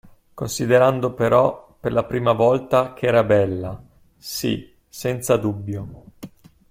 [0.33, 3.79] Considerando però, per la prima volta, che era bella,
[4.17, 6.03] sì, senza dubbio.